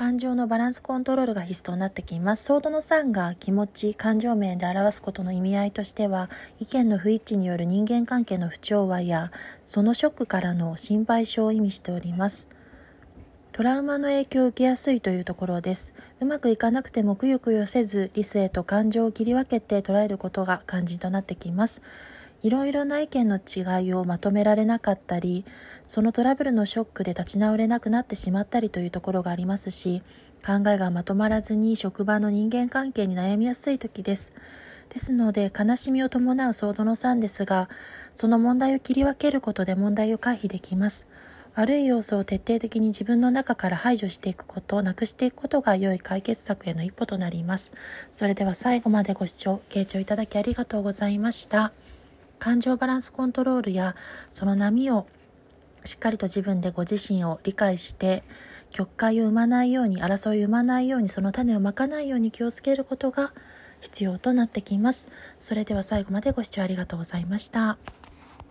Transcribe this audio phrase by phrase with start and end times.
[0.00, 2.44] 感情のバランスコントロールが必須となってきます。
[2.44, 9.30] ソードの3が気持ち、感情面で表すことの意味合いとしては、意見の不一致による人間関係の不調和や、
[9.66, 12.46] そのショックからの心配性を意味しております。
[13.52, 15.92] トラウマの影響を受けやすいというところです。
[16.18, 21.82] うまくいかなくてもくよくよせず、理性と感情を切り分けて捉えることが肝心となってきます。
[22.42, 25.44] いろいろな意見の違いをまとめられなかったり、
[25.86, 30.02] そのトラブルのショックで立ち直れなくなってしまったりというところがありますし、
[30.46, 34.32] 考えがまとまらずに職場の人間関係に悩みやすい時です。
[34.88, 37.68] ですので、悲しみを伴うソードの3ですが、
[38.14, 41.06] その問題を切り分けることで問題を回避できます。
[41.54, 47.72] 悪い要素を徹底的に自分の中から排除していくことを、なくしていくことが良い解決策への一歩となります。
[48.12, 51.72] それでは最後までご視聴、傾聴いただきありがとうございました。
[52.40, 53.94] 感情バランスコントロールや
[54.32, 55.06] その波を
[55.84, 58.24] しっかりと自分でご自身を理解して
[58.70, 63.32] 曲解を生まないように争いを生まないようにその種をまかないように気をつけることが
[63.80, 65.08] 必要となってきます。
[65.38, 67.78] それでは最後までご視聴ありがとうございました。